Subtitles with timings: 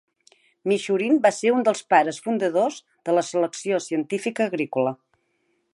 [0.71, 4.97] Michurin va ser un dels pares fundadors de la selecció científica agrícola.